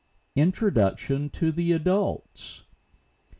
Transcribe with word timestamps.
INTRODUCTION 0.35 1.29
TO 1.29 1.51
THE 1.51 1.73
ADULTS. 1.73 2.63